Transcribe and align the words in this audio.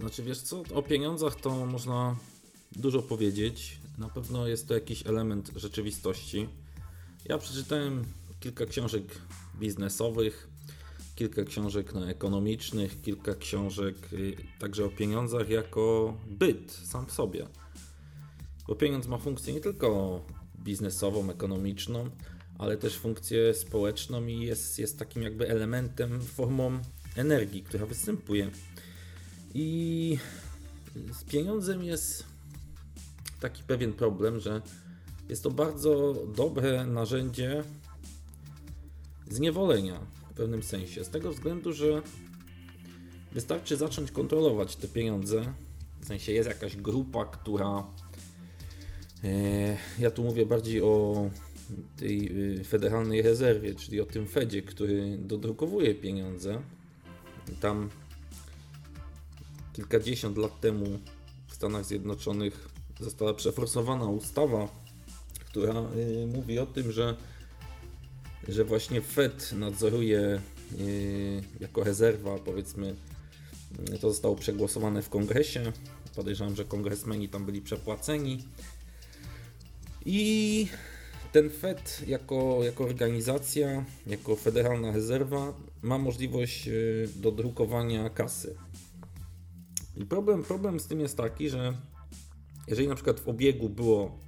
Znaczy 0.00 0.22
wiesz 0.22 0.40
co, 0.40 0.62
o 0.74 0.82
pieniądzach 0.82 1.40
to 1.40 1.66
można 1.66 2.16
dużo 2.72 3.02
powiedzieć. 3.02 3.78
Na 3.98 4.08
pewno 4.08 4.46
jest 4.46 4.68
to 4.68 4.74
jakiś 4.74 5.06
element 5.06 5.50
rzeczywistości. 5.56 6.48
Ja 7.24 7.38
przeczytałem 7.38 8.04
kilka 8.40 8.66
książek 8.66 9.04
biznesowych, 9.58 10.48
kilka 11.14 11.44
książek 11.44 11.94
no, 11.94 12.08
ekonomicznych, 12.08 13.02
kilka 13.02 13.34
książek 13.34 13.96
y, 14.12 14.36
także 14.58 14.84
o 14.84 14.88
pieniądzach 14.88 15.48
jako 15.48 16.16
byt 16.26 16.72
sam 16.72 17.06
w 17.06 17.12
sobie. 17.12 17.46
Bo 18.68 18.74
pieniądz 18.74 19.06
ma 19.06 19.18
funkcję 19.18 19.54
nie 19.54 19.60
tylko 19.60 20.20
biznesową, 20.58 21.30
ekonomiczną, 21.30 22.10
ale 22.58 22.76
też 22.76 22.98
funkcję 22.98 23.54
społeczną 23.54 24.26
i 24.26 24.40
jest, 24.40 24.78
jest 24.78 24.98
takim 24.98 25.22
jakby 25.22 25.48
elementem, 25.48 26.20
formą 26.20 26.78
energii, 27.16 27.62
która 27.62 27.86
występuje. 27.86 28.50
I 29.54 30.18
z 31.12 31.24
pieniądzem 31.24 31.84
jest 31.84 32.24
taki 33.40 33.62
pewien 33.62 33.92
problem, 33.92 34.40
że 34.40 34.62
jest 35.28 35.42
to 35.42 35.50
bardzo 35.50 36.14
dobre 36.36 36.86
narzędzie 36.86 37.64
zniewolenia 39.30 40.00
w 40.30 40.34
pewnym 40.34 40.62
sensie. 40.62 41.04
Z 41.04 41.08
tego 41.08 41.32
względu, 41.32 41.72
że 41.72 42.02
wystarczy 43.32 43.76
zacząć 43.76 44.10
kontrolować 44.10 44.76
te 44.76 44.88
pieniądze. 44.88 45.54
W 46.00 46.06
sensie 46.06 46.32
jest 46.32 46.48
jakaś 46.48 46.76
grupa, 46.76 47.24
która. 47.24 47.86
E, 49.24 49.76
ja 49.98 50.10
tu 50.10 50.22
mówię 50.22 50.46
bardziej 50.46 50.82
o 50.82 51.30
tej 51.96 52.32
y, 52.60 52.64
federalnej 52.64 53.22
rezerwie, 53.22 53.74
czyli 53.74 54.00
o 54.00 54.06
tym 54.06 54.26
Fedzie, 54.26 54.62
który 54.62 55.18
dodrukowuje 55.18 55.94
pieniądze. 55.94 56.62
Tam 57.60 57.90
kilkadziesiąt 59.74 60.38
lat 60.38 60.60
temu 60.60 60.98
w 61.46 61.54
Stanach 61.54 61.84
Zjednoczonych 61.84 62.68
została 63.00 63.34
przeforsowana 63.34 64.04
ustawa, 64.04 64.68
która 65.46 65.74
y, 65.96 66.26
mówi 66.26 66.58
o 66.58 66.66
tym, 66.66 66.92
że, 66.92 67.16
że 68.48 68.64
właśnie 68.64 69.00
Fed 69.00 69.52
nadzoruje 69.52 70.40
y, 70.80 71.42
jako 71.60 71.84
rezerwa, 71.84 72.38
powiedzmy, 72.38 72.94
to 74.00 74.08
zostało 74.10 74.36
przegłosowane 74.36 75.02
w 75.02 75.08
kongresie. 75.08 75.72
Podejrzewam, 76.16 76.56
że 76.56 76.64
kongresmeni 76.64 77.28
tam 77.28 77.46
byli 77.46 77.62
przepłaceni. 77.62 78.44
I 80.06 80.68
ten 81.32 81.50
Fed 81.50 82.00
jako, 82.06 82.64
jako 82.64 82.84
organizacja, 82.84 83.84
jako 84.06 84.36
federalna 84.36 84.92
rezerwa 84.92 85.54
ma 85.82 85.98
możliwość 85.98 86.68
y, 86.68 87.08
dodrukowania 87.16 88.10
kasy. 88.10 88.56
I 89.96 90.04
problem, 90.04 90.42
problem 90.42 90.80
z 90.80 90.86
tym 90.86 91.00
jest 91.00 91.16
taki, 91.16 91.50
że 91.50 91.76
jeżeli 92.68 92.88
na 92.88 92.94
przykład 92.94 93.20
w 93.20 93.28
obiegu 93.28 93.68
było, 93.68 94.18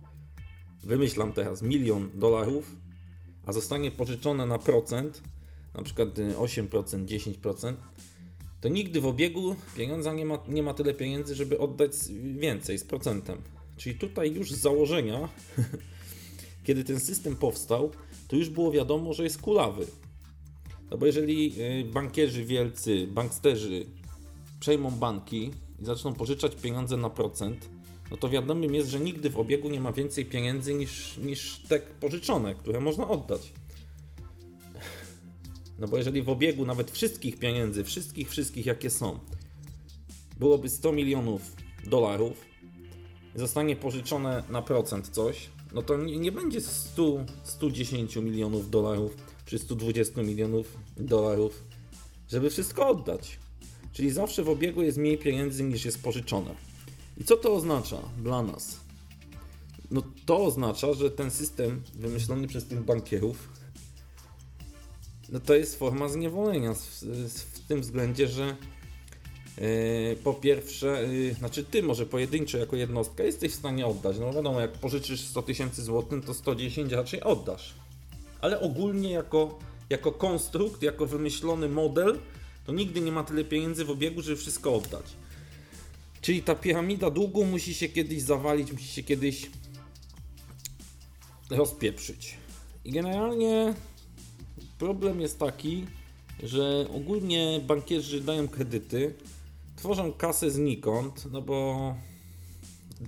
wymyślam 0.84 1.33
teraz, 1.33 1.62
milion 1.62 2.11
dolarów, 2.14 2.77
a 3.47 3.53
zostanie 3.53 3.91
pożyczone 3.91 4.47
na 4.47 4.59
procent, 4.59 5.22
na 5.75 5.83
przykład 5.83 6.09
8%, 6.09 7.05
10%, 7.05 7.75
to 8.61 8.69
nigdy 8.69 9.00
w 9.00 9.06
obiegu 9.06 9.56
pieniądza 9.77 10.12
nie 10.12 10.25
ma, 10.25 10.39
nie 10.48 10.62
ma 10.62 10.75
tyle 10.75 10.94
pieniędzy, 10.94 11.34
żeby 11.34 11.59
oddać 11.59 11.92
więcej 12.39 12.78
z 12.78 12.84
procentem. 12.84 13.42
Czyli 13.77 13.98
tutaj 13.98 14.34
już 14.34 14.53
z 14.53 14.61
założenia 14.61 15.28
kiedy 16.67 16.84
ten 16.84 17.00
system 17.00 17.37
powstał, 17.37 17.91
to 18.28 18.37
już 18.37 18.48
było 18.48 18.72
wiadomo, 18.72 19.12
że 19.12 19.25
jest 19.25 19.42
kulawy. 19.42 19.87
No 20.91 20.98
bo 20.98 21.06
jeżeli 21.06 21.62
y, 21.62 21.84
bankierzy 21.84 22.44
wielcy, 22.44 23.06
banksterzy 23.06 23.87
przejmą 24.61 24.91
banki 24.91 25.51
i 25.81 25.85
zaczną 25.85 26.12
pożyczać 26.12 26.57
pieniądze 26.57 26.97
na 26.97 27.11
procent, 27.11 27.69
no 28.11 28.17
to 28.17 28.29
wiadomym 28.29 28.75
jest, 28.75 28.89
że 28.89 29.01
nigdy 29.01 29.31
w 29.31 29.39
obiegu 29.39 29.71
nie 29.71 29.81
ma 29.81 29.93
więcej 29.93 30.25
pieniędzy 30.25 30.75
niż, 30.75 31.17
niż 31.19 31.59
te 31.69 31.81
pożyczone, 31.81 32.55
które 32.55 32.81
można 32.81 33.09
oddać. 33.09 33.53
No 35.78 35.89
bo 35.89 35.97
jeżeli 35.97 36.22
w 36.22 36.28
obiegu 36.28 36.67
nawet 36.67 36.91
wszystkich 36.91 37.39
pieniędzy, 37.39 37.84
wszystkich, 37.84 38.31
wszystkich 38.31 38.67
jakie 38.67 38.91
są, 38.91 39.19
byłoby 40.39 40.69
100 40.69 40.93
milionów 40.93 41.56
dolarów, 41.84 42.44
zostanie 43.34 43.77
pożyczone 43.77 44.43
na 44.50 44.62
procent 44.62 45.09
coś, 45.09 45.50
no 45.75 45.83
to 45.83 45.97
nie, 45.97 46.19
nie 46.19 46.33
będzie 46.33 46.61
100, 46.61 47.25
110 47.44 48.17
milionów 48.17 48.71
dolarów 48.71 49.17
czy 49.44 49.59
120 49.59 50.23
milionów 50.23 50.78
dolarów, 50.97 51.65
żeby 52.28 52.50
wszystko 52.50 52.88
oddać. 52.88 53.38
Czyli 53.97 54.11
zawsze 54.11 54.43
w 54.45 54.49
obiegu 54.49 54.83
jest 54.83 54.99
mniej 54.99 55.19
pieniędzy 55.19 55.65
niż 55.65 55.84
jest 55.84 56.03
pożyczone. 56.03 56.55
I 57.19 57.25
co 57.25 57.37
to 57.37 57.55
oznacza 57.55 57.97
dla 58.23 58.43
nas? 58.43 58.81
No 59.91 60.03
to 60.27 60.45
oznacza, 60.45 60.93
że 60.93 61.11
ten 61.11 61.31
system 61.31 61.83
wymyślony 61.95 62.47
przez 62.49 62.67
tych 62.67 62.85
bankierów 62.85 63.49
no 65.29 65.41
to 65.41 65.55
jest 65.55 65.79
forma 65.79 66.09
zniewolenia 66.09 66.75
w, 66.75 66.81
w 67.55 67.67
tym 67.69 67.81
względzie, 67.81 68.29
że 68.29 68.56
Yy, 69.61 70.17
po 70.25 70.35
pierwsze, 70.35 71.09
yy, 71.12 71.35
znaczy 71.35 71.65
ty 71.65 71.83
może 71.83 72.06
pojedynczo 72.06 72.59
jako 72.59 72.77
jednostka 72.77 73.25
jesteś 73.25 73.53
w 73.53 73.55
stanie 73.55 73.87
oddać. 73.87 74.19
No 74.19 74.33
wiadomo, 74.33 74.61
jak 74.61 74.73
pożyczysz 74.73 75.21
100 75.21 75.43
tysięcy 75.43 75.83
złotych, 75.83 76.25
to 76.25 76.35
110 76.35 76.93
raczej 76.93 77.23
oddasz. 77.23 77.75
Ale 78.41 78.61
ogólnie 78.61 79.11
jako, 79.11 79.59
jako 79.91 80.12
konstrukt, 80.12 80.83
jako 80.83 81.06
wymyślony 81.06 81.69
model, 81.69 82.19
to 82.66 82.72
nigdy 82.72 83.00
nie 83.00 83.12
ma 83.12 83.25
tyle 83.25 83.44
pieniędzy 83.44 83.84
w 83.84 83.91
obiegu, 83.91 84.22
żeby 84.22 84.37
wszystko 84.37 84.75
oddać. 84.75 85.04
Czyli 86.21 86.43
ta 86.43 86.54
piramida 86.54 87.10
długu 87.10 87.44
musi 87.44 87.75
się 87.75 87.88
kiedyś 87.88 88.22
zawalić, 88.22 88.72
musi 88.72 88.87
się 88.87 89.03
kiedyś 89.03 89.50
rozpieprzyć. 91.50 92.37
I 92.84 92.93
generalnie 92.93 93.75
problem 94.78 95.21
jest 95.21 95.38
taki, 95.38 95.87
że 96.43 96.87
ogólnie 96.94 97.60
bankierzy 97.66 98.21
dają 98.21 98.49
kredyty, 98.49 99.15
tworzą 99.76 100.12
kasę 100.12 100.50
znikąd, 100.50 101.32
no 101.32 101.43
bo 101.43 101.94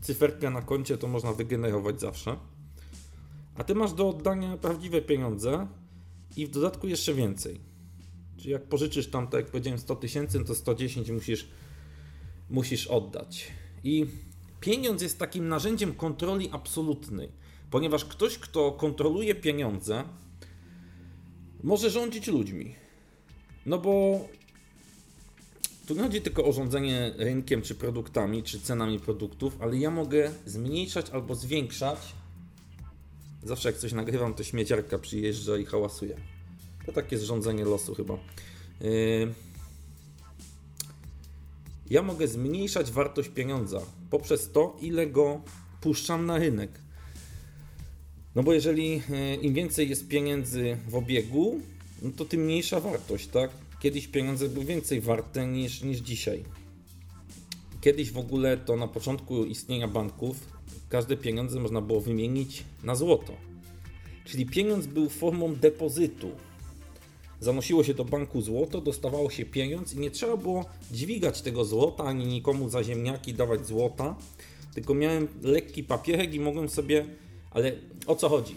cyferkę 0.00 0.50
na 0.50 0.62
koncie 0.62 0.98
to 0.98 1.08
można 1.08 1.32
wygenerować 1.32 2.00
zawsze. 2.00 2.36
A 3.54 3.64
ty 3.64 3.74
masz 3.74 3.92
do 3.92 4.08
oddania 4.08 4.56
prawdziwe 4.56 5.02
pieniądze 5.02 5.66
i 6.36 6.46
w 6.46 6.50
dodatku 6.50 6.88
jeszcze 6.88 7.14
więcej. 7.14 7.67
Czyli 8.38 8.50
jak 8.50 8.62
pożyczysz 8.62 9.10
tam, 9.10 9.28
tak 9.28 9.40
jak 9.40 9.50
powiedziałem, 9.50 9.78
100 9.78 9.96
tysięcy, 9.96 10.44
to 10.44 10.54
110 10.54 11.10
musisz, 11.10 11.48
musisz 12.50 12.86
oddać. 12.86 13.46
I 13.84 14.06
pieniądz 14.60 15.02
jest 15.02 15.18
takim 15.18 15.48
narzędziem 15.48 15.94
kontroli 15.94 16.48
absolutnej, 16.52 17.28
ponieważ 17.70 18.04
ktoś, 18.04 18.38
kto 18.38 18.72
kontroluje 18.72 19.34
pieniądze, 19.34 20.04
może 21.62 21.90
rządzić 21.90 22.26
ludźmi. 22.26 22.74
No 23.66 23.78
bo 23.78 24.20
tu 25.86 25.94
nie 25.94 26.00
chodzi 26.00 26.20
tylko 26.20 26.44
o 26.44 26.52
rządzenie 26.52 27.12
rynkiem, 27.16 27.62
czy 27.62 27.74
produktami, 27.74 28.42
czy 28.42 28.60
cenami 28.60 29.00
produktów, 29.00 29.56
ale 29.60 29.76
ja 29.76 29.90
mogę 29.90 30.30
zmniejszać 30.46 31.10
albo 31.10 31.34
zwiększać. 31.34 31.98
Zawsze 33.42 33.68
jak 33.68 33.78
coś 33.78 33.92
nagrywam, 33.92 34.34
to 34.34 34.44
śmieciarka 34.44 34.98
przyjeżdża 34.98 35.58
i 35.58 35.64
hałasuje. 35.64 36.37
To 36.88 36.92
takie 36.92 37.18
zrządzenie 37.18 37.64
losu 37.64 37.94
chyba. 37.94 38.18
Yy... 38.80 39.34
Ja 41.90 42.02
mogę 42.02 42.28
zmniejszać 42.28 42.90
wartość 42.90 43.28
pieniądza 43.28 43.80
poprzez 44.10 44.52
to, 44.52 44.76
ile 44.80 45.06
go 45.06 45.40
puszczam 45.80 46.26
na 46.26 46.38
rynek. 46.38 46.70
No 48.34 48.42
bo 48.42 48.52
jeżeli 48.52 48.90
yy, 48.90 49.36
im 49.42 49.54
więcej 49.54 49.88
jest 49.88 50.08
pieniędzy 50.08 50.76
w 50.88 50.94
obiegu, 50.94 51.60
no 52.02 52.10
to 52.16 52.24
tym 52.24 52.40
mniejsza 52.40 52.80
wartość, 52.80 53.26
tak? 53.26 53.50
kiedyś 53.80 54.06
pieniądze 54.06 54.48
były 54.48 54.64
więcej 54.64 55.00
warte 55.00 55.46
niż, 55.46 55.82
niż 55.82 55.98
dzisiaj. 55.98 56.44
Kiedyś 57.80 58.12
w 58.12 58.18
ogóle 58.18 58.56
to 58.56 58.76
na 58.76 58.88
początku 58.88 59.44
istnienia 59.44 59.88
banków 59.88 60.36
każde 60.88 61.16
pieniądze 61.16 61.60
można 61.60 61.80
było 61.80 62.00
wymienić 62.00 62.64
na 62.82 62.94
złoto. 62.94 63.32
Czyli 64.24 64.46
pieniądz 64.46 64.86
był 64.86 65.08
formą 65.08 65.54
depozytu. 65.54 66.30
Zanosiło 67.40 67.84
się 67.84 67.94
do 67.94 68.04
banku 68.04 68.42
złoto, 68.42 68.80
dostawało 68.80 69.30
się 69.30 69.44
pieniądz 69.44 69.94
i 69.94 69.98
nie 69.98 70.10
trzeba 70.10 70.36
było 70.36 70.64
dźwigać 70.90 71.42
tego 71.42 71.64
złota 71.64 72.04
ani 72.04 72.26
nikomu 72.26 72.68
za 72.68 72.84
ziemniaki 72.84 73.34
dawać 73.34 73.66
złota, 73.66 74.16
tylko 74.74 74.94
miałem 74.94 75.28
lekki 75.42 75.84
papierek 75.84 76.34
i 76.34 76.40
mogłem 76.40 76.68
sobie. 76.68 77.04
Ale 77.50 77.72
o 78.06 78.16
co 78.16 78.28
chodzi? 78.28 78.54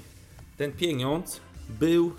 Ten 0.58 0.72
pieniądz 0.72 1.42
był 1.80 2.12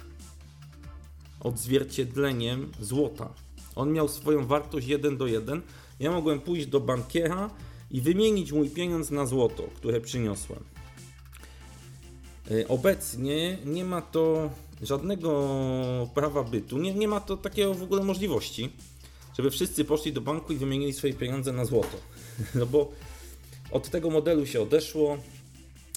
odzwierciedleniem 1.40 2.72
złota. 2.80 3.34
On 3.74 3.92
miał 3.92 4.08
swoją 4.08 4.46
wartość 4.46 4.86
1 4.86 5.16
do 5.16 5.26
1. 5.26 5.62
Ja 6.00 6.10
mogłem 6.10 6.40
pójść 6.40 6.66
do 6.66 6.80
bankiera 6.80 7.50
i 7.90 8.00
wymienić 8.00 8.52
mój 8.52 8.70
pieniądz 8.70 9.10
na 9.10 9.26
złoto, 9.26 9.62
które 9.62 10.00
przyniosłem. 10.00 10.64
E, 12.50 12.68
obecnie 12.68 13.58
nie 13.64 13.84
ma 13.84 14.02
to 14.02 14.50
żadnego 14.82 16.08
prawa 16.14 16.44
bytu, 16.44 16.78
nie, 16.78 16.94
nie 16.94 17.08
ma 17.08 17.20
to 17.20 17.36
takiego 17.36 17.74
w 17.74 17.82
ogóle 17.82 18.04
możliwości. 18.04 18.70
żeby 19.36 19.50
wszyscy 19.50 19.84
poszli 19.84 20.12
do 20.12 20.20
banku 20.20 20.52
i 20.52 20.56
wymienili 20.56 20.92
swoje 20.92 21.14
pieniądze 21.14 21.52
na 21.52 21.64
złoto. 21.64 21.96
No 22.54 22.66
bo 22.66 22.92
od 23.70 23.88
tego 23.90 24.10
modelu 24.10 24.46
się 24.46 24.60
odeszło. 24.60 25.18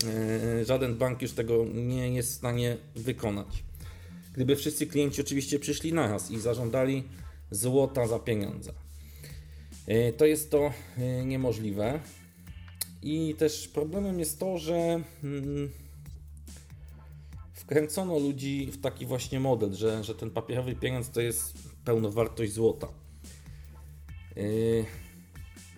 E, 0.04 0.66
żaden 0.66 0.96
bank 0.96 1.22
już 1.22 1.32
tego 1.32 1.66
nie 1.74 2.16
jest 2.16 2.32
w 2.32 2.36
stanie 2.36 2.78
wykonać. 2.96 3.64
Gdyby 4.34 4.56
wszyscy 4.56 4.88
klienci 4.88 5.22
oczywiście 5.22 5.60
przyszli 5.60 5.94
na 5.94 6.10
nas 6.10 6.32
i 6.32 6.40
zażądali 6.40 7.04
złota 7.52 8.08
za 8.08 8.20
pieniądze. 8.20 8.74
E, 9.88 10.14
to 10.14 10.26
jest 10.26 10.52
to 10.52 10.72
e, 10.98 11.26
niemożliwe. 11.26 12.00
I 13.02 13.36
też 13.38 13.68
problemem 13.68 14.20
jest 14.20 14.40
to, 14.40 14.58
że 14.58 15.02
mm, 15.24 15.70
wkręcono 17.66 18.20
ludzi 18.20 18.72
w 18.72 18.82
taki 18.82 19.06
właśnie 19.06 19.40
model, 19.40 19.74
że, 19.74 20.04
że 20.04 20.16
ten 20.16 20.30
papierowy 20.30 20.76
pieniądz 20.76 21.10
to 21.10 21.22
jest 21.22 21.54
pełnowartość 21.86 22.54
złota. 22.54 22.88
Yy, 24.36 24.86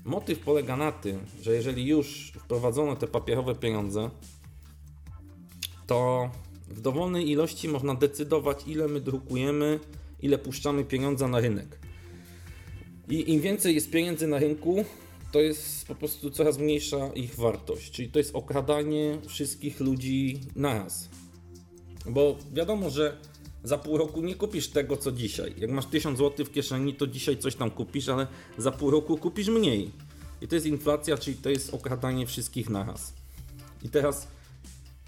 motyw 0.05 0.39
polega 0.39 0.77
na 0.77 0.91
tym, 0.91 1.19
że 1.41 1.53
jeżeli 1.53 1.87
już 1.87 2.31
wprowadzono 2.39 2.95
te 2.95 3.07
papierowe 3.07 3.55
pieniądze, 3.55 4.09
to 5.87 6.29
w 6.67 6.81
dowolnej 6.81 7.29
ilości 7.29 7.69
można 7.69 7.95
decydować, 7.95 8.63
ile 8.67 8.87
my 8.87 9.01
drukujemy, 9.01 9.79
ile 10.21 10.37
puszczamy 10.37 10.85
pieniądza 10.85 11.27
na 11.27 11.39
rynek. 11.39 11.79
I 13.09 13.33
im 13.33 13.41
więcej 13.41 13.75
jest 13.75 13.91
pieniędzy 13.91 14.27
na 14.27 14.39
rynku, 14.39 14.85
to 15.31 15.41
jest 15.41 15.87
po 15.87 15.95
prostu 15.95 16.31
coraz 16.31 16.57
mniejsza 16.57 17.07
ich 17.15 17.35
wartość. 17.35 17.91
Czyli 17.91 18.09
to 18.09 18.19
jest 18.19 18.35
okradanie 18.35 19.17
wszystkich 19.27 19.79
ludzi 19.79 20.39
naraz. 20.55 21.09
Bo 22.09 22.38
wiadomo, 22.54 22.89
że 22.89 23.18
za 23.63 23.77
pół 23.77 23.98
roku 23.98 24.21
nie 24.21 24.36
kupisz 24.36 24.68
tego, 24.68 24.98
co 24.98 25.12
dzisiaj. 25.12 25.54
Jak 25.57 25.71
masz 25.71 25.86
1000 25.86 26.18
zł 26.18 26.45
w 26.45 26.51
kieszeni, 26.51 26.94
to 26.94 27.07
dzisiaj 27.07 27.38
coś 27.38 27.56
tam 27.56 27.71
kupisz, 27.71 28.09
ale 28.09 28.27
za 28.57 28.71
pół 28.71 28.92
roku 28.92 29.18
kupisz 29.18 29.48
mniej. 29.48 29.92
I 30.42 30.48
to 30.48 30.56
jest 30.56 30.68
inflacja, 30.68 31.18
czyli 31.18 31.38
to 31.38 31.50
jest 31.50 31.74
okradanie 31.74 32.27
wszystkich 32.27 32.69
naraz. 32.69 33.13
I 33.83 33.89
teraz, 33.89 34.27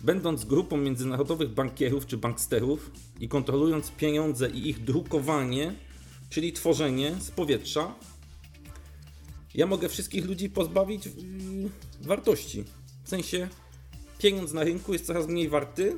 będąc 0.01 0.45
grupą 0.45 0.77
międzynarodowych 0.77 1.49
bankierów 1.49 2.05
czy 2.05 2.17
banksterów 2.17 2.91
i 3.19 3.27
kontrolując 3.27 3.91
pieniądze 3.91 4.49
i 4.49 4.69
ich 4.69 4.83
drukowanie, 4.83 5.75
czyli 6.29 6.53
tworzenie 6.53 7.15
z 7.19 7.31
powietrza, 7.31 7.95
ja 9.55 9.67
mogę 9.67 9.89
wszystkich 9.89 10.25
ludzi 10.25 10.49
pozbawić 10.49 11.05
yy, 11.05 11.11
wartości. 12.01 12.63
W 13.03 13.09
sensie, 13.09 13.49
pieniądz 14.17 14.53
na 14.53 14.63
rynku 14.63 14.93
jest 14.93 15.05
coraz 15.05 15.27
mniej 15.27 15.49
warty, 15.49 15.97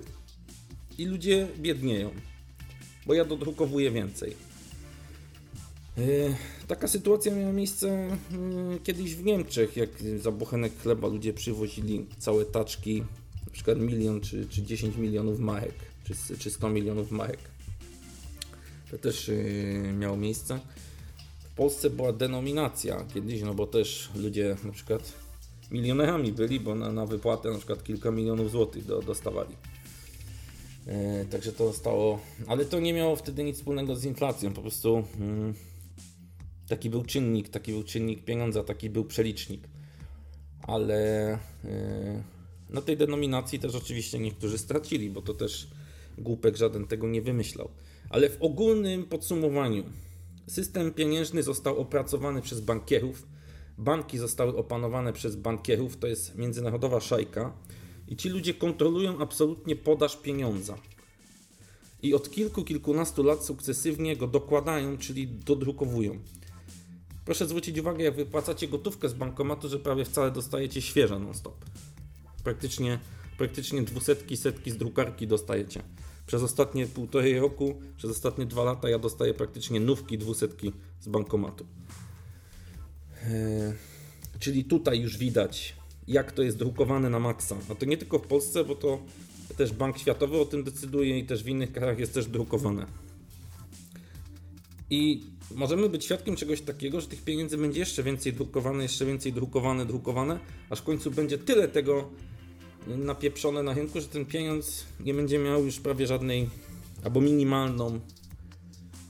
i 1.02 1.06
ludzie 1.06 1.48
biednieją, 1.58 2.12
bo 3.06 3.14
ja 3.14 3.26
dodrukowuję 3.26 3.92
więcej. 3.92 4.36
Yy, 5.98 6.36
taka 6.68 6.88
sytuacja 6.88 7.36
miała 7.36 7.54
miejsce 7.54 8.18
yy, 8.72 8.80
kiedyś 8.84 9.16
w 9.16 9.24
Niemczech, 9.24 9.78
jak 9.78 9.90
za 10.20 10.32
bochenek 10.32 10.82
chleba 10.82 11.08
ludzie 11.08 11.34
przywozili 11.34 12.06
całe 12.20 12.46
taczki, 12.46 13.04
na 13.46 13.52
przykład 13.52 13.80
milion 13.80 14.22
czy, 14.22 14.48
czy 14.50 14.64
10 14.64 14.98
milionów 14.98 15.40
marek, 15.40 15.74
czy, 16.04 16.38
czy 16.38 16.52
100 16.52 16.70
milionów 16.70 17.12
marek. 17.12 17.40
To 18.92 18.98
też 18.98 19.28
yy, 19.28 19.94
miało 19.94 20.18
miejsce. 20.18 20.60
W 21.52 21.56
Polsce 21.56 21.90
była 21.90 22.14
denominacja 22.14 23.06
kiedyś, 23.14 23.42
no 23.42 23.54
bo 23.54 23.68
też 23.68 24.10
ludzie 24.16 24.56
na 24.64 24.72
przykład 24.72 25.14
milionerami 25.72 26.32
byli, 26.32 26.60
bo 26.60 26.76
na, 26.76 26.92
na 26.92 27.06
wypłatę 27.06 27.52
na 27.52 27.58
przykład 27.58 27.84
kilka 27.84 28.12
milionów 28.12 28.52
złotych 28.52 28.86
do, 28.86 29.02
dostawali. 29.02 29.56
E, 30.88 31.26
także 31.26 31.52
to 31.52 31.68
zostało, 31.68 32.20
ale 32.48 32.66
to 32.66 32.80
nie 32.80 32.94
miało 32.94 33.16
wtedy 33.16 33.44
nic 33.44 33.58
wspólnego 33.58 33.96
z 33.96 34.06
inflacją, 34.06 34.54
po 34.54 34.62
prostu 34.62 35.04
mm, 35.20 35.54
taki 36.68 36.90
był 36.90 37.04
czynnik, 37.04 37.50
taki 37.50 37.72
był 37.72 37.84
czynnik 37.84 38.26
pieniądza, 38.26 38.64
taki 38.64 38.90
był 38.90 39.06
przelicznik. 39.06 39.68
Ale 40.62 41.38
yy, 41.64 41.70
na 42.70 42.82
tej 42.82 42.98
denominacji 42.98 43.60
też 43.60 43.76
oczywiście 43.76 44.20
niektórzy 44.20 44.58
stracili, 44.58 45.10
bo 45.10 45.22
to 45.22 45.34
też 45.34 45.68
głupek 46.18 46.58
żaden 46.58 46.88
tego 46.88 47.08
nie 47.08 47.22
wymyślał. 47.22 47.70
Ale 48.10 48.30
w 48.30 48.42
ogólnym 48.42 49.06
podsumowaniu 49.06 49.84
system 50.48 50.92
pieniężny 50.94 51.44
został 51.44 51.78
opracowany 51.78 52.42
przez 52.42 52.62
bankierów, 52.62 53.28
banki 53.78 54.18
zostały 54.18 54.58
opanowane 54.58 55.14
przez 55.14 55.36
bankierów, 55.36 55.98
to 55.98 56.08
jest 56.08 56.36
międzynarodowa 56.36 57.00
szajka 57.00 57.54
i 58.12 58.16
ci 58.16 58.30
ludzie 58.30 58.54
kontrolują 58.54 59.20
absolutnie 59.20 59.76
podaż 59.76 60.18
pieniądza. 60.18 60.78
I 62.02 62.14
od 62.14 62.32
kilku, 62.32 62.64
kilkunastu 62.64 63.24
lat 63.24 63.46
sukcesywnie 63.46 64.18
go 64.18 64.28
dokładają, 64.28 64.98
czyli 64.98 65.28
dodrukowują. 65.28 66.20
Proszę 67.26 67.48
zwrócić 67.48 67.80
uwagę, 67.80 68.04
jak 68.04 68.16
wypłacacie 68.16 68.68
gotówkę 68.68 69.10
z 69.10 69.14
bankomatu, 69.14 69.70
że 69.70 69.80
prawie 69.80 70.06
wcale 70.06 70.32
dostajecie 70.32 70.82
świeże 70.82 71.20
non-stop. 71.20 71.66
Praktycznie, 72.44 73.00
praktycznie 73.38 73.82
dwusetki, 73.82 74.38
setki 74.38 74.72
z 74.72 74.78
drukarki 74.78 75.28
dostajecie. 75.28 75.84
Przez 76.28 76.44
ostatnie 76.44 76.88
półtorej 76.88 77.40
roku, 77.40 77.82
przez 77.98 78.12
ostatnie 78.12 78.46
dwa 78.46 78.64
lata 78.64 78.90
ja 78.90 79.00
dostaję 79.00 79.34
praktycznie 79.34 79.80
nówki, 79.80 80.18
dwusetki 80.18 80.72
z 81.02 81.08
bankomatu. 81.08 81.66
Eee, 83.24 83.74
czyli 84.40 84.66
tutaj 84.66 85.00
już 85.00 85.18
widać 85.18 85.81
jak 86.08 86.32
to 86.32 86.44
jest 86.44 86.58
drukowane 86.58 87.10
na 87.10 87.20
maksa. 87.20 87.58
A 87.70 87.76
to 87.76 87.86
nie 87.86 87.98
tylko 87.98 88.20
w 88.20 88.28
Polsce, 88.28 88.64
bo 88.64 88.76
to 88.76 89.00
też 89.58 89.74
Bank 89.74 89.98
Światowy 89.98 90.40
o 90.40 90.46
tym 90.46 90.64
decyduje 90.64 91.20
i 91.20 91.26
też 91.26 91.44
w 91.44 91.48
innych 91.48 91.72
krajach 91.72 92.00
jest 92.00 92.14
też 92.14 92.26
drukowane. 92.26 92.86
I 94.90 95.24
możemy 95.56 95.90
być 95.90 96.06
świadkiem 96.06 96.36
czegoś 96.36 96.62
takiego, 96.62 97.02
że 97.02 97.08
tych 97.08 97.24
pieniędzy 97.24 97.58
będzie 97.58 97.80
jeszcze 97.80 98.04
więcej 98.04 98.34
drukowane, 98.34 98.84
jeszcze 98.84 99.06
więcej 99.06 99.34
drukowane, 99.34 99.86
drukowane, 99.86 100.40
aż 100.70 100.80
w 100.80 100.84
końcu 100.84 101.12
będzie 101.12 101.38
tyle 101.38 101.68
tego 101.68 102.10
napieprzone 102.88 103.64
na 103.64 103.74
rynku, 103.74 104.02
że 104.02 104.08
ten 104.08 104.26
pieniądz 104.26 104.86
nie 105.00 105.14
będzie 105.14 105.40
miał 105.40 105.66
już 105.66 105.80
prawie 105.80 106.08
żadnej 106.08 106.50
albo 107.04 107.22
minimalną 107.22 108.00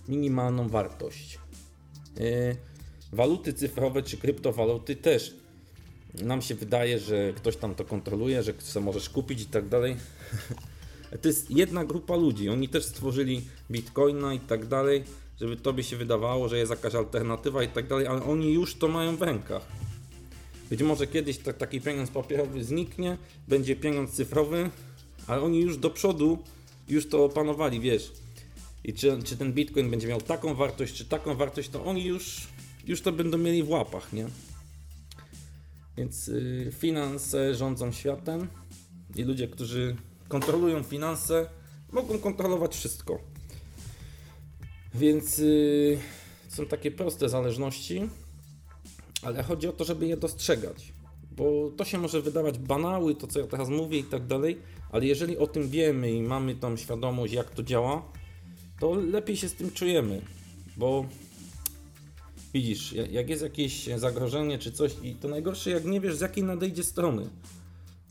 minimalną 0.07 0.69
wartość. 0.69 1.39
Yy, 2.19 2.55
waluty 3.11 3.53
cyfrowe 3.53 4.03
czy 4.03 4.17
kryptowaluty 4.17 4.95
też 4.95 5.35
nam 6.13 6.41
się 6.41 6.55
wydaje, 6.55 6.99
że 6.99 7.33
ktoś 7.33 7.57
tam 7.57 7.75
to 7.75 7.85
kontroluje, 7.85 8.43
że 8.43 8.53
co 8.53 8.81
możesz 8.81 9.09
kupić 9.09 9.41
i 9.41 9.45
tak 9.45 9.69
dalej. 9.69 9.95
To 11.21 11.27
jest 11.27 11.51
jedna 11.51 11.85
grupa 11.85 12.15
ludzi. 12.15 12.49
Oni 12.49 12.69
też 12.69 12.85
stworzyli 12.85 13.41
bitcoina 13.71 14.33
i 14.33 14.39
tak 14.39 14.65
dalej, 14.65 15.03
żeby 15.39 15.57
tobie 15.57 15.83
się 15.83 15.97
wydawało, 15.97 16.49
że 16.49 16.57
jest 16.57 16.71
jakaś 16.71 16.95
alternatywa 16.95 17.63
i 17.63 17.67
tak 17.67 17.87
dalej, 17.87 18.07
ale 18.07 18.23
oni 18.23 18.53
już 18.53 18.75
to 18.75 18.87
mają 18.87 19.15
w 19.17 19.21
rękach. 19.21 19.61
Być 20.69 20.81
może 20.81 21.07
kiedyś 21.07 21.37
taki 21.37 21.81
pieniądz 21.81 22.11
papierowy 22.11 22.63
zniknie, 22.63 23.17
będzie 23.47 23.75
pieniądz 23.75 24.11
cyfrowy, 24.11 24.69
ale 25.27 25.41
oni 25.41 25.59
już 25.59 25.77
do 25.77 25.89
przodu 25.89 26.37
już 26.89 27.09
to 27.09 27.25
opanowali, 27.25 27.79
wiesz. 27.79 28.11
I 28.83 28.93
czy, 28.93 29.23
czy 29.23 29.37
ten 29.37 29.53
bitcoin 29.53 29.89
będzie 29.89 30.07
miał 30.07 30.21
taką 30.21 30.55
wartość, 30.55 30.93
czy 30.93 31.05
taką 31.05 31.35
wartość, 31.35 31.69
to 31.69 31.85
oni 31.85 32.05
już, 32.05 32.47
już 32.87 33.01
to 33.01 33.11
będą 33.11 33.37
mieli 33.37 33.63
w 33.63 33.69
łapach, 33.69 34.13
nie? 34.13 34.27
Więc 35.97 36.27
y, 36.27 36.71
finanse 36.79 37.55
rządzą 37.55 37.91
światem 37.91 38.47
i 39.15 39.23
ludzie, 39.23 39.47
którzy 39.47 39.95
kontrolują 40.27 40.83
finanse, 40.83 41.49
mogą 41.91 42.19
kontrolować 42.19 42.75
wszystko. 42.75 43.19
Więc 44.93 45.39
y, 45.39 45.99
są 46.47 46.65
takie 46.65 46.91
proste 46.91 47.29
zależności, 47.29 48.09
ale 49.21 49.43
chodzi 49.43 49.67
o 49.67 49.73
to, 49.73 49.83
żeby 49.83 50.07
je 50.07 50.17
dostrzegać. 50.17 50.93
Bo 51.31 51.71
to 51.77 51.85
się 51.85 51.97
może 51.97 52.21
wydawać 52.21 52.59
banały, 52.59 53.15
to 53.15 53.27
co 53.27 53.39
ja 53.39 53.47
teraz 53.47 53.69
mówię 53.69 53.99
i 53.99 54.03
tak 54.03 54.27
dalej, 54.27 54.57
ale 54.91 55.05
jeżeli 55.05 55.37
o 55.37 55.47
tym 55.47 55.69
wiemy 55.69 56.11
i 56.11 56.21
mamy 56.21 56.55
tą 56.55 56.77
świadomość, 56.77 57.33
jak 57.33 57.51
to 57.51 57.63
działa, 57.63 58.11
to 58.79 58.93
lepiej 58.95 59.37
się 59.37 59.49
z 59.49 59.53
tym 59.53 59.71
czujemy. 59.71 60.21
Bo 60.77 61.05
Widzisz, 62.53 62.93
jak 63.11 63.29
jest 63.29 63.41
jakieś 63.41 63.85
zagrożenie 63.97 64.59
czy 64.59 64.71
coś, 64.71 64.91
i 65.03 65.15
to 65.15 65.27
najgorsze, 65.27 65.69
jak 65.69 65.85
nie 65.85 66.01
wiesz 66.01 66.15
z 66.15 66.21
jakiej 66.21 66.43
nadejdzie 66.43 66.83
strony. 66.83 67.29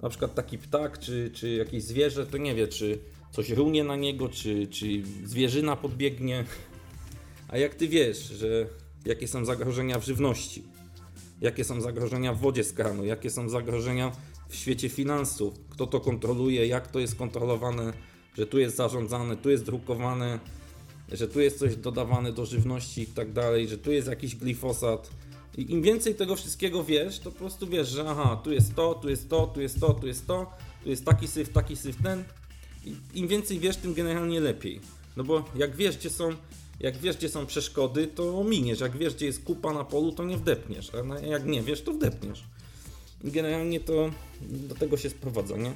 Na 0.02 0.08
przykład 0.08 0.34
taki 0.34 0.58
ptak 0.58 0.98
czy, 0.98 1.30
czy 1.34 1.50
jakieś 1.50 1.82
zwierzę, 1.82 2.26
to 2.26 2.38
nie 2.38 2.54
wie, 2.54 2.68
czy 2.68 2.98
coś 3.30 3.50
runie 3.50 3.84
na 3.84 3.96
niego, 3.96 4.28
czy, 4.28 4.66
czy 4.66 4.86
zwierzyna 5.24 5.76
podbiegnie. 5.76 6.44
A 7.48 7.58
jak 7.58 7.74
ty 7.74 7.88
wiesz, 7.88 8.18
że 8.18 8.66
jakie 9.06 9.28
są 9.28 9.44
zagrożenia 9.44 9.98
w 9.98 10.04
żywności, 10.04 10.62
jakie 11.40 11.64
są 11.64 11.80
zagrożenia 11.80 12.34
w 12.34 12.38
wodzie 12.38 12.64
z 12.64 12.72
kranu, 12.72 13.04
jakie 13.04 13.30
są 13.30 13.48
zagrożenia 13.48 14.12
w 14.48 14.54
świecie 14.54 14.88
finansów, 14.88 15.54
kto 15.70 15.86
to 15.86 16.00
kontroluje, 16.00 16.66
jak 16.66 16.88
to 16.88 16.98
jest 16.98 17.14
kontrolowane, 17.14 17.92
że 18.38 18.46
tu 18.46 18.58
jest 18.58 18.76
zarządzane, 18.76 19.36
tu 19.36 19.50
jest 19.50 19.64
drukowane, 19.64 20.38
że 21.12 21.28
tu 21.28 21.40
jest 21.40 21.58
coś 21.58 21.76
dodawane 21.76 22.32
do 22.32 22.46
żywności 22.46 23.02
i 23.02 23.06
tak 23.06 23.32
dalej, 23.32 23.68
że 23.68 23.78
tu 23.78 23.92
jest 23.92 24.08
jakiś 24.08 24.36
glifosat. 24.36 25.10
I 25.58 25.72
im 25.72 25.82
więcej 25.82 26.14
tego 26.14 26.36
wszystkiego 26.36 26.84
wiesz, 26.84 27.18
to 27.18 27.30
po 27.30 27.38
prostu 27.38 27.66
wiesz, 27.66 27.88
że 27.88 28.04
aha, 28.08 28.40
tu 28.44 28.52
jest 28.52 28.74
to, 28.74 28.94
tu 28.94 29.08
jest 29.08 29.28
to, 29.28 29.46
tu 29.46 29.60
jest 29.60 29.80
to, 29.80 29.94
tu 29.94 30.06
jest 30.06 30.26
to, 30.26 30.52
tu 30.82 30.90
jest 30.90 31.04
taki 31.04 31.28
syf, 31.28 31.48
taki 31.48 31.76
syf, 31.76 31.96
ten. 32.02 32.24
I 32.84 32.94
im 33.14 33.28
więcej 33.28 33.58
wiesz, 33.58 33.76
tym 33.76 33.94
generalnie 33.94 34.40
lepiej. 34.40 34.80
No 35.16 35.24
bo 35.24 35.44
jak 35.54 35.76
wiesz, 35.76 35.96
gdzie 35.96 36.10
są 36.10 36.30
Jak 36.80 36.96
wiesz, 36.96 37.16
gdzie 37.16 37.28
są 37.28 37.46
przeszkody, 37.46 38.06
to 38.06 38.44
miniesz. 38.44 38.80
Jak 38.80 38.96
wiesz, 38.96 39.14
gdzie 39.14 39.26
jest 39.26 39.44
kupa 39.44 39.72
na 39.72 39.84
polu, 39.84 40.12
to 40.12 40.24
nie 40.24 40.36
wdepniesz. 40.36 40.90
A 40.94 41.18
jak 41.18 41.46
nie 41.46 41.62
wiesz, 41.62 41.82
to 41.82 41.92
wdepniesz. 41.92 42.44
I 43.24 43.30
generalnie 43.30 43.80
to 43.80 44.10
do 44.40 44.74
tego 44.74 44.96
się 44.96 45.10
sprowadza, 45.10 45.56
nie? 45.56 45.72